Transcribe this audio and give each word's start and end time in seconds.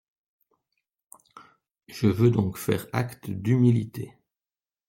Je 1.87 2.07
veux 2.07 2.31
donc 2.31 2.57
faire 2.57 2.87
acte 2.91 3.29
d’humilité 3.29 4.17